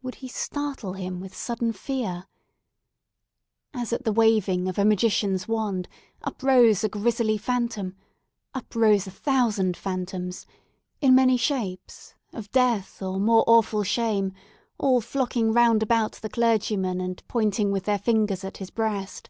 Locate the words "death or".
12.50-13.20